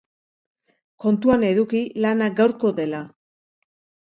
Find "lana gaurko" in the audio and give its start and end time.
2.07-2.73